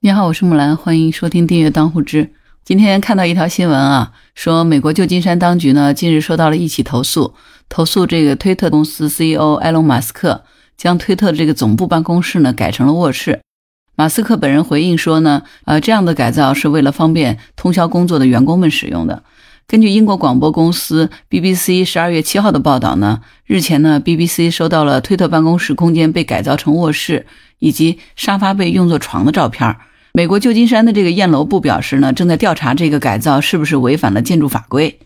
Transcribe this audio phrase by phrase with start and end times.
[0.00, 2.30] 你好，我是木兰，欢迎收听订阅当户知。
[2.64, 7.34] 今天看到一条新闻啊，说美国旧金山当局呢近日收到了一起投诉，
[7.68, 10.44] 投诉这个推特公司 CEO 埃隆·马斯克
[10.76, 13.40] 将推特的这个总部办公室呢改成了卧室。
[13.96, 19.24] 马斯克本人回应说呢，呃，这样的改造是为了方便通宵工作的员工们使用的。
[19.66, 27.26] 根据英国广播公司 BBC 十二月七号的报道呢，日前呢，BBC 收到了推特办公室空间被改造成卧室
[27.58, 29.76] 以及沙发被用作床的照片。
[30.12, 34.98] 美国旧金山的这个燕楼部表示呢，正在调查这个改造是不是违反了建筑法规。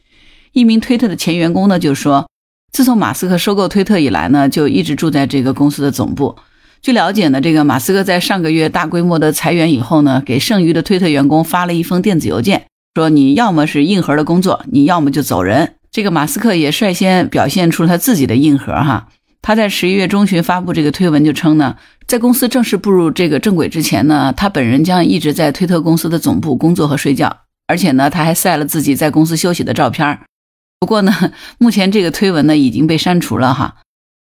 [0.52, 2.29] 一名推特的前员工呢就说，
[2.73, 6.37] 自从马斯克收购推特以来呢，就一直住在这个公司的总部。
[6.80, 15.74] 据了解呢，这个马斯克在上个月大规模的裁员以后呢，给剩余的推特员工发了一封电子邮件，说你要么是硬核的工作，你要么就走人。
[15.91, 19.09] 这个马斯克也率先表现出他自己的硬核哈。
[19.42, 30.20] 他在十一月中旬发布这个推文，就称呢，在公司正式步入这个正轨之前呢，他本人将一直在推特公司的总部工作和睡觉，而且呢，他还晒了自己在公司休息的照片。
[30.79, 33.79] 不过呢，目前这个推文呢已经被删除了哈。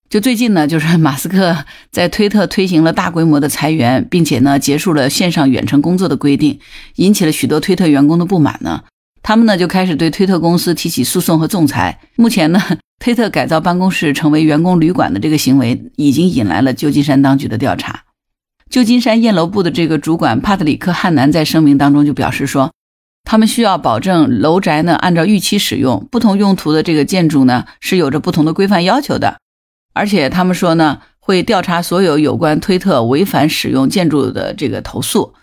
[0.09, 6.59] 就最近呢，就是马斯克在推特推行了大规模的裁员，并且呢结束了线上远程工作的规定，
[6.97, 8.85] 引起了许多推特员工的不满呢。
[9.23, 12.01] 他们呢就开始对推特公司提起诉讼和仲裁。
[12.17, 12.61] 目前呢。
[13.03, 18.05] 推特改造办公室成为员工旅馆的这个行为，已经引来了旧金山当局的调查。
[18.71, 22.71] 旧金山燕楼部的这个主管帕特里克·汉南在声明当中就表示说，
[23.25, 29.39] 他们需要保证楼宅呢按照预期使用，不同用途的这个建筑呢是有着不同的规范要求的。
[29.95, 35.35] 而且他们说呢，会调查所有有关推特违反使用建筑的这个投诉。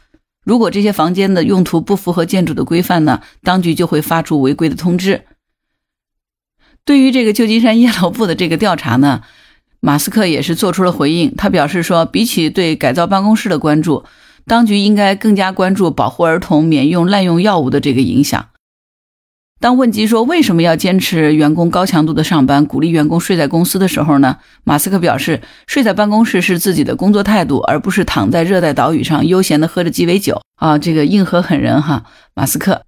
[0.46, 5.26] 如果这些房间的用途不符合建筑的规范呢，当局就会发出违规的通知。
[6.86, 9.22] 对于这个旧金山医疗部的这个调查呢，
[9.80, 11.36] 马斯克也是做出了回应。
[11.36, 14.06] 他表示说，比起对改造办公室的关注，
[14.46, 18.49] 当局应该更加关注保护儿童免用滥用药物的这个影响。
[19.60, 30.78] 当问及说为什么要坚持员工高强度的上班，鼓励员工睡在公司的时候呢，马斯克表示，睡在办公室是自己的工作态度，而不是躺在热带岛屿上悠闲的喝着鸡尾酒啊！
[30.78, 32.84] 这个硬核狠人哈，马斯克。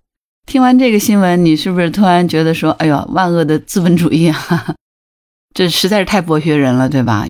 [0.48, 4.76] 听完这个新闻，你是不是突然觉得说：“哎呦，万恶的资本主义啊，
[5.54, 7.28] 这实在是太剥削人了，对吧？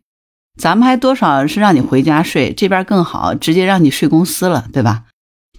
[0.59, 5.05] 咱们还多少是让你回家睡，这边更好，直接让你睡公司了，对吧？”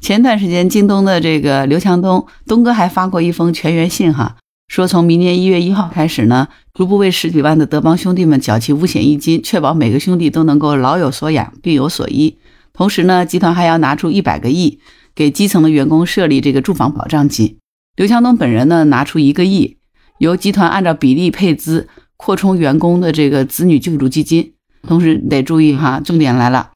[0.03, 4.37] 前段时间，京东的这个刘强东东哥还发过一封全员信，哈，
[4.67, 12.37] 说从明年一月一号开始呢，逐步为十几万的德邦兄弟们缴齐五险一金，确保每个兄弟都能够老有所养，病有所医。
[12.73, 14.81] 同时呢，集团还要拿出一百个亿。
[15.15, 17.59] 给基层的员工设立这个住房保障金，
[17.97, 19.77] 刘强东本人呢拿出一个亿，
[20.19, 21.87] 由集团按照比例配资
[22.17, 24.55] 扩充员工的这个子女救助基金。
[24.89, 26.72] 同时得注意哈，重点来了，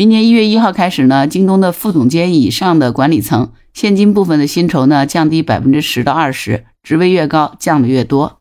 [0.00, 8.38] 明年一月一号开始呢，京东的副总监以上的管理层现金部分的薪酬呢降低百分之十到二十，职位越高降的越多。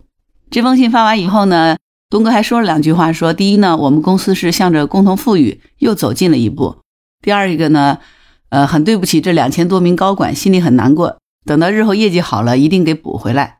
[0.49, 1.75] 这封信发完以后呢，
[2.09, 6.77] 东哥还说了两句话，说第一呢，我们公司是向着共同富裕又走近了一步；
[7.21, 7.97] 第二一个呢。
[8.47, 11.17] 呃，很对不起这两千多名高管，心里很难过。
[11.45, 13.57] 等到日后业绩好了，一定给补回来。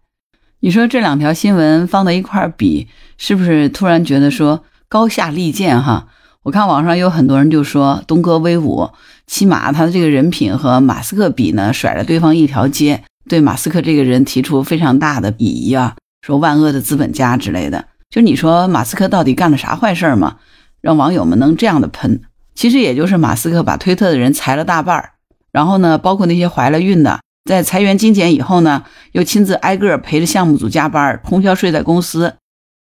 [0.62, 2.88] 你说这两条新闻放到一块儿比，
[3.18, 6.08] 是不是突然觉得说高下立见哈？
[6.44, 8.90] 我看网上有很多人就说东哥威武，
[9.28, 17.86] 起码他的这个人品和马斯克比呢，甩了对方一条街，对马斯克这个人提出非常大的鄙夷啊，说万恶的资本家之类的。
[18.10, 20.38] 就你说马斯克到底干了啥坏事儿吗？
[20.82, 22.22] 让网友们能这样的喷？
[22.56, 25.12] 其实也就是马斯克把推特的人裁了大半儿，
[25.52, 32.36] 然后呢，包括那些怀了孕的，在裁员精简以后呢，又亲自挨个陪着项目组加班，通宵睡在公司。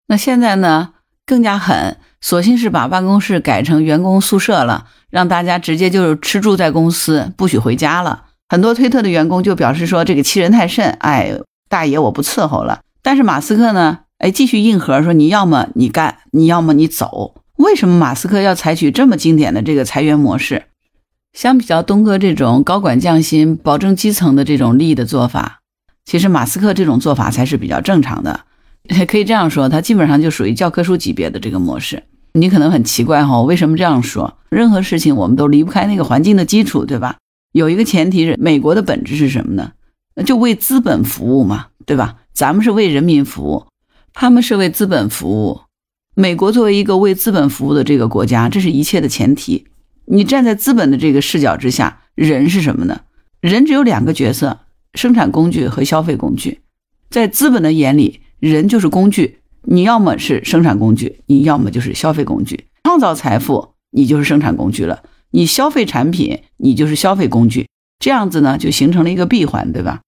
[0.07, 0.91] 那现在呢，
[1.27, 8.27] 更加狠，索性是把办公室改成员工宿舍了，让大家直接就是吃住在公司，不许回家了。
[8.49, 11.33] 很多推特的员工就表示说，这个欺人太甚，哎，
[11.69, 12.81] 大爷我不伺候了。
[13.03, 17.35] 但是马斯克呢，哎，继续硬核说，你要么你干，你要么你走。
[17.57, 20.65] 为什么马斯克要采取这么经典的这个裁员模式？
[21.33, 25.61] 相比较东哥这种高管降薪、保证基层的这种利益的做法，
[26.05, 28.41] 其实马斯克这种做法才是比较正常的。
[29.09, 32.03] 可以这样说，他基本上就属于教科书级别的这个模式。
[32.35, 34.39] 你可能很奇怪哈，为什么这样说？
[34.49, 37.17] 任何事情我们都离不开那个环境的基础，对吧？
[37.53, 39.73] 有一个前提是，美国的本质是什么呢？
[40.25, 42.17] 就为资本服务嘛，对吧？
[42.33, 43.67] 咱们是为人民服务，
[44.15, 45.61] 他们是为资本服务。
[46.15, 49.67] 美国作为一个为资本服务的这个国家，这是一切的前提。
[50.07, 53.03] 你站在资本的这个视角之下，人是什么呢？
[53.41, 54.61] 人只有两个角色：
[54.95, 56.61] 生产工具和消费工具。
[57.09, 62.67] 在资本的眼里，人就是工具，你要么是生产工具，你要么就是消费工具。
[62.85, 67.69] 创造财富，你就是生产工具了；你消费产品，你就是消费工具，
[67.99, 70.01] 这样子呢就形成了一个闭环，对吧？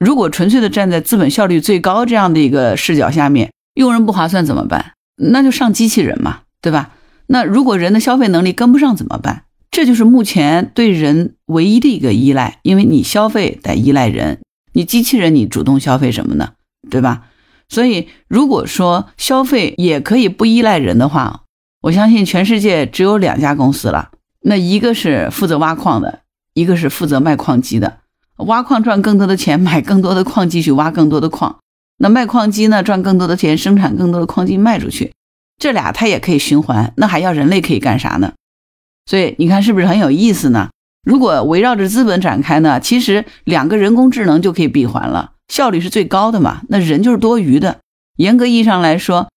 [0.00, 4.94] 如果纯粹的站在资本效率最高这样的一个视角下面，用人不划算怎么办？
[5.16, 6.92] 那就上机器人嘛，对吧？
[7.28, 9.44] 那如果人的消费能力跟不上怎么办？
[9.70, 14.40] 这就是目前对人唯一的一个依赖，因为你消费得依赖人，
[14.72, 16.54] 你机器人你主动消费什么呢？
[16.90, 17.28] 对吧？
[17.72, 21.44] 所以如果说消费也可以不依赖人的话，
[21.80, 24.10] 我相信全世界只有两家公司了，
[24.42, 26.20] 那一个是负责挖矿的，
[26.52, 28.00] 一个是负责卖矿机的。
[28.36, 31.60] 挖矿赚更多的钱，买更多的矿机去挖更多的矿。
[31.96, 35.14] 那卖矿机呢，赚更多的钱，生产更多的矿机卖出去。
[35.56, 38.34] 这俩它也可以循环，那还要人类可以干啥呢？
[39.06, 40.68] 所以你看是不是很有意思呢？
[41.02, 46.62] 如果围绕着资本展开呢，其实两个人工智能就可以闭环了，效率是最高的嘛。
[46.70, 47.80] 那人就是多余的。
[48.16, 49.30] 严格意义上来说，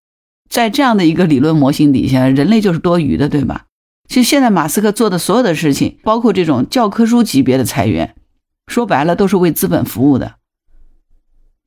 [0.47, 3.65] 在这样的一个理论模型底下，人类就是多余的，对吧？
[4.07, 8.13] 其实现在马斯克做的所有的事情，包括这种教科书级别的裁员。
[8.67, 10.35] 说白了都是为资本服务的，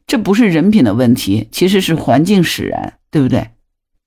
[0.06, 3.50] 这不是人品的问题，其实是环境使然，对不对？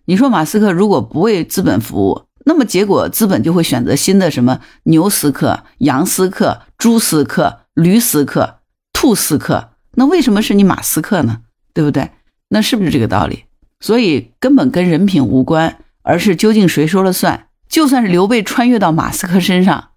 [0.06, 8.60] 你说马斯克如果不为资本服务，那么结果资本就会选择新的什么牛斯克、羊斯克、猪斯克、驴斯克、
[8.94, 9.69] 兔斯克，
[10.00, 11.42] 那为什么是你马斯克呢？
[11.74, 12.12] 对不对？
[12.48, 13.44] 那是不是这个道理？
[13.82, 17.48] 所以根本跟人品无关，而是究竟谁说了算？
[17.68, 19.90] 就算是刘备穿越到马斯克身上，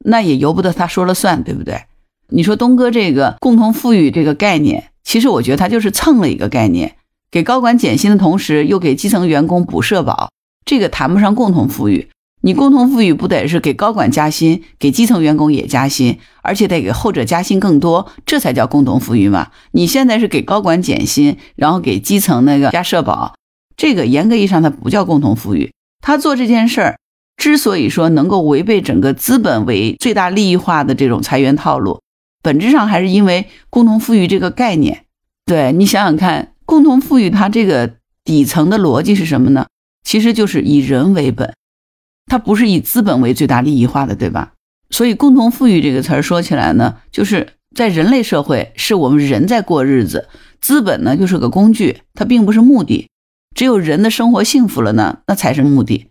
[0.00, 1.86] 那也由不得他说了算，对不对？
[2.28, 6.96] 你说东哥这个共同富裕这个概念，其实我觉得他就是蹭了一个概念，
[7.30, 10.30] 给高管减薪的同时，又给基层员工补社保，
[10.66, 12.10] 这个谈不上共同富裕。
[12.40, 19.48] 你共同富裕不得是给高管加薪，给基层员工也加薪，而且得给后者加薪更多，这才叫共同富裕嘛？
[19.72, 23.34] 你现在是给高管减薪，然后给基层那个加社保，
[23.76, 25.72] 这个严格意义上它不叫共同富裕。
[26.00, 26.98] 他做这件事儿，
[27.36, 32.00] 之所以说能够违背整个资本为最大利益化的这种裁员套路。
[32.40, 35.04] 本质上还是因为共同富裕这个概念，
[35.44, 39.66] 对你想想看，共同富裕它这个底层的逻辑是什么呢？
[40.04, 41.52] 其实就是以人为本，
[42.28, 44.52] 它不是以资本为最大利益化的，对吧？
[44.90, 50.28] 所以共同富裕这个词儿说起来呢，就是在人类社会是我们人在过日子，
[50.60, 53.08] 资本呢就是个工具，它并不是目的。
[53.54, 56.06] 只有人的生活幸福了呢，那才是目的。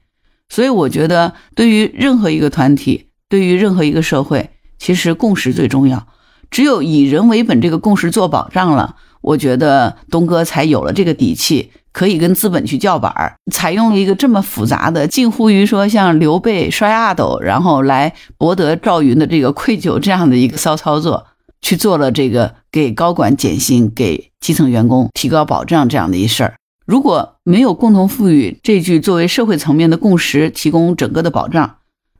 [0.49, 6.07] 所以我觉得，对于任何一个团体，对于任何一个社会，其实共识最重要。
[6.49, 8.95] 只有以人为本这个共识做保障了，
[9.27, 13.35] 我觉得东哥才有了这个底气，可以跟资本去叫板儿。
[13.51, 21.27] 采用了一个这么复杂的，近乎于说像刘备摔阿斗，然后来博得赵云的这个愧疚这样的一个骚操作，
[21.61, 26.53] 去做了这个给高管减薪、给基层员工提高保障这样的一事儿。
[26.85, 31.79] 如果没有共同富裕这句作为社会层面的共识提供整个的保障，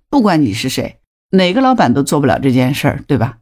[0.09, 0.97] 不管你是谁，
[1.31, 3.37] 哪个老板都做不了这件事儿，对吧？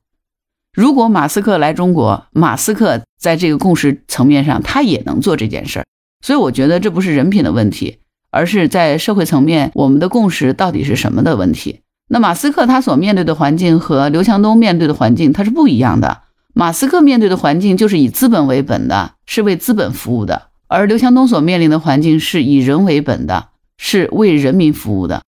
[0.76, 5.86] 如果马斯克来中国，马斯克在这个共识层面上，他也能做这件事儿。
[6.22, 8.00] 所以我觉得这不是人品的问题，
[8.30, 11.80] 而是在社会层面，我们的共识到底是什么的问题。
[12.10, 16.24] 那马斯克他所面对的环境和刘强东面对的环境，他是不一样的。
[16.54, 25.22] 马斯克面对的环境就是以资本为本的，是为资本服务的；而刘强东所面临的环境是以人为本的，是为人民服务的。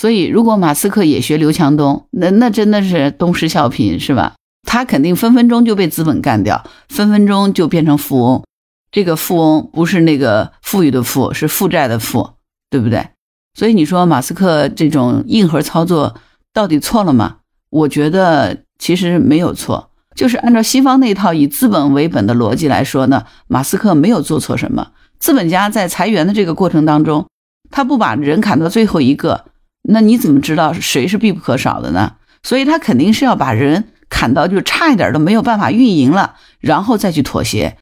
[0.00, 4.34] 所以，如果马斯克也学刘强东，那那真的是东施效颦，是吧？
[4.64, 8.42] 他肯定分分钟就被资本干掉，分分钟就变成富翁。
[8.90, 12.30] 这个富翁不是那个富裕的富，是负债的富，
[12.70, 13.08] 对不对？
[13.54, 16.16] 所以你说马斯克这种硬核操作
[16.52, 17.36] 到底错了吗？
[17.70, 24.92] 我觉得其实没有错，就是按照西方那套以资本为本的逻辑来说呢，马斯克没有做错什么。
[25.18, 27.26] 资本家在裁员的这个过程当中，
[27.70, 29.46] 他不把人砍到最后一个，
[29.82, 32.14] 那你怎么知道谁是必不可少的呢？
[32.42, 33.88] 所以他肯定是要把人。
[34.14, 37.76] 砍到就差一点都没有办法运营了，然后再去妥协，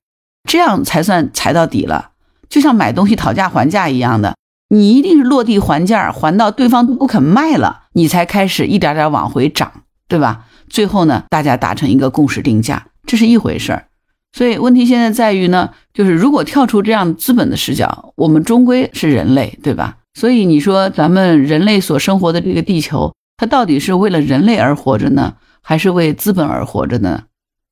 [0.48, 2.12] 这样才算踩到底了。
[2.48, 4.34] 就像买东西讨价还价一样的，
[4.70, 9.70] 你一定是落地还价，还到对方都不肯卖了，你才开始一点点往回涨，
[10.08, 10.46] 对吧？
[10.70, 13.84] 最后呢，大家达成一个共识定价，这是一回事儿。
[14.32, 19.98] 所以问题现在在于呢，就是如果跳出这样资本的视角，我们终归是人类，对吧？
[20.14, 25.34] 所以你说咱们人类所生活的这个地球，它到底是为了人类而活着呢？
[25.62, 27.24] 还是为资本而活着呢？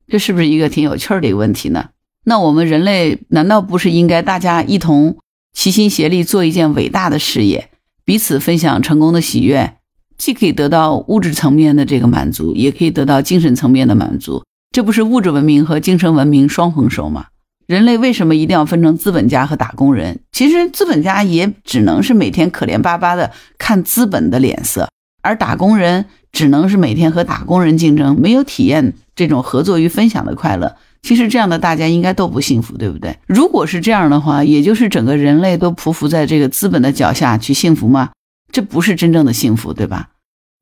[0.08, 1.90] 这是不是一个挺有趣儿的一个问题呢？
[2.24, 5.16] 那我们人类难道不是应该大家一同
[5.52, 7.70] 齐心协力做一件伟大的事业，
[8.04, 9.76] 彼此分享成功的喜悦，
[10.18, 14.44] 既可以得到物质层面的这个满足，也可以得到精神层面的满足？
[14.72, 17.26] 这不是物质文明和精神文明双丰收吗？
[17.66, 20.20] 人类为什么一定要分成资本家和打工人？
[20.32, 24.88] 其实资本家也只能是每天可怜巴巴的看资本的脸色。
[25.22, 30.76] 而打工人只能是每天和打工人竞争，没有体验这种合作与分享的快乐。
[31.02, 33.18] 其实这样的大家应该都不幸福，对不对？
[33.26, 38.10] 如果是这样的话，也就是整个人类都匍匐在这个资本的脚下去幸福吗？
[38.52, 40.10] 这不是真正的幸福，对吧？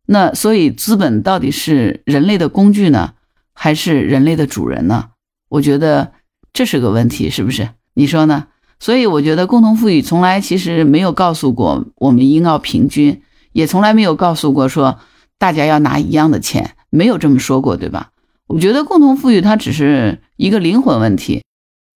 [0.06, 3.12] 那所以资本到底是人类的工具呢，
[3.52, 5.08] 还是人类的主人呢？
[5.48, 6.12] 我觉得
[6.52, 7.70] 这是个问题，是不是？
[7.94, 8.46] 你说呢？
[8.80, 13.20] 所以我觉得共同富裕从来其实没有告诉过我们应要平均，
[13.50, 15.00] 也从来没有告诉过说
[15.38, 18.10] 大家要拿一样的钱，没有这么说过，对吧？
[18.46, 21.44] 我觉得共同富裕它只是一个灵魂问题，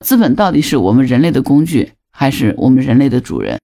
[0.04, 3.58] 资本到底是我们人类的工具，还是我们人类的主人？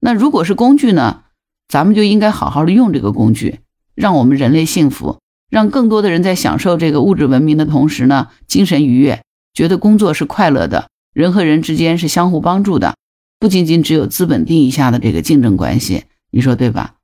[0.00, 1.22] 那如果是工具呢，
[1.68, 3.60] 咱们就应该好好的用这个工具，
[3.94, 9.22] 让我们人类幸福，让更多的人在享受这个物质文明的同时呢，精神愉悦，
[9.54, 10.88] 觉得工作是快乐的。
[11.14, 12.96] 人和人之间是相互帮助的，
[13.38, 16.94] 不仅仅只有资本定义下的这个竞争关系，你说对吧？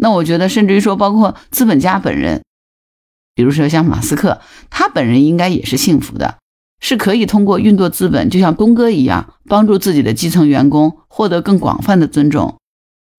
[0.00, 2.42] 那我觉得，甚至于说，包括资本家本人，
[3.34, 4.40] 比如说像马斯克，
[4.70, 6.36] 他本人应该也是幸福的，
[6.80, 12.56] 是可以通过运作资本，就像东哥一样，帮助自己的基层员工获得更广泛的尊重，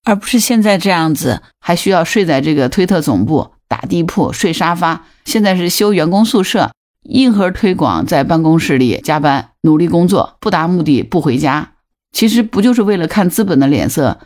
[0.06, 6.72] 而不是现在这样子，还需要睡在这个推特总部打地铺睡沙发，现在是修员工宿舍。
[7.04, 11.72] 硬核推广在办公室里加班努力工作，不达目的不回家，
[12.12, 14.20] 其实不就是为了看资本的脸色？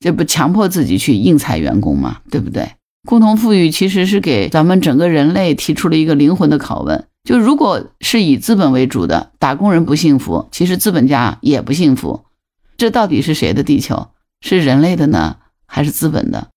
[0.00, 2.22] 这不强迫自己去硬裁员工吗？
[2.30, 2.72] 对不对？
[3.06, 12.24] 共同富裕其实是给咱们整个人类提出了一个灵魂的拷问：就如果是以资本为主的，打工人不幸福，其实资本家也不幸福。
[12.76, 14.08] 这到底是谁的地球？
[14.40, 16.48] 是人类的呢，还是资本的？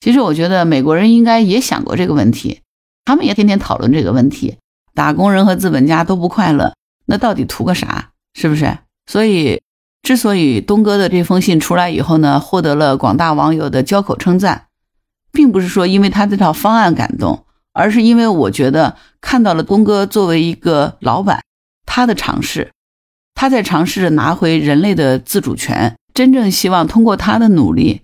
[0.00, 2.60] 其实我觉得美国人应该也想过这个问题，
[3.04, 4.56] 他们也天天讨论这个问题。
[4.94, 6.74] 打工人和资本家都不快乐，
[7.06, 8.10] 那到底图个啥？
[8.34, 8.78] 是不是？
[9.06, 9.60] 所以，
[10.08, 14.68] 之所以东哥的这封信出来以后呢，获得了广大网友的交口称赞，
[15.32, 21.42] 并不是说因为他这套方案感动，而是因为我觉得看到了东哥作为一个老板，
[21.84, 22.70] 他的尝试，
[23.34, 28.00] 他在尝试着拿回人类的自主权，真正希望通过他的努力，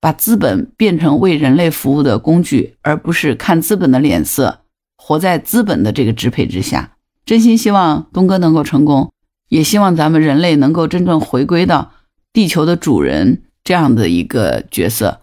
[0.00, 4.60] 把资本变成为人类服务的工具，而不是看资本的脸色。
[4.96, 6.92] 活在资本的这个支配之下，
[7.26, 9.10] 真心希望东哥能够成功，
[9.48, 11.92] 也希望咱们人类能够真正回归到
[12.32, 15.20] 地球的主人这样的一个角色。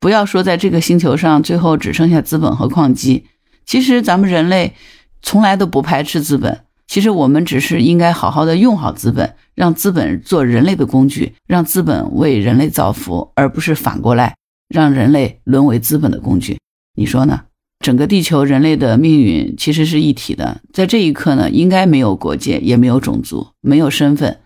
[0.00, 3.26] 不要说在这个星球上最后只剩下资本和矿机，
[3.66, 4.74] 其实咱们人类
[5.22, 6.60] 从来都不排斥资本。
[6.86, 14.34] 其实我们只是应该好好的用好资本，让资本做人类的工具，让资本为人类造福，而不是反过来
[14.68, 16.58] 让人类沦为资本的工具。
[16.94, 17.42] 你说呢？
[17.80, 24.40] 整个地球人类的命运其实是一体的，在这一刻呢，应该没有国界，也没有种族，没有身份，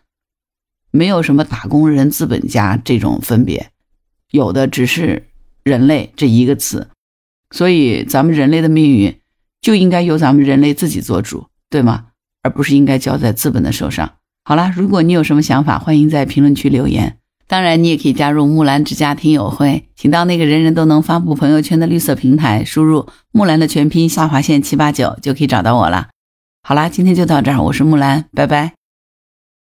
[0.90, 3.70] 没有什么打工人、资本家这种分别，
[4.30, 5.28] 有的只是
[5.64, 6.88] 人类这一个词。
[7.50, 9.18] 所以，咱们人类的命运
[9.60, 12.06] 就应该由咱们人类自己做主，对吗？
[12.42, 14.14] 而不是应该交在资本的手上。
[14.44, 17.18] 好了，如果你有什么想法，欢迎在评论区留言。
[17.52, 26.08] 当然，你也可以加入木兰之家听友会，请到那个人人都能发布朋友圈的绿色平台，输入木兰的全拼下划线七八九，就可以找到我了。
[26.62, 28.72] 好啦，今天就到这儿，我是木兰，拜拜。